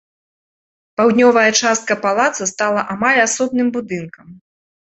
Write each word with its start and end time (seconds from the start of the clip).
Паўднёвая 1.01 1.43
частка 1.61 1.93
палаца 2.07 2.49
стала 2.55 2.81
амаль 2.97 3.23
асобным 3.27 3.73
будынкам. 3.79 4.27